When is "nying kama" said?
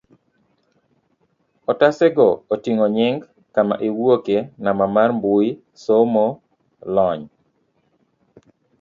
2.95-3.75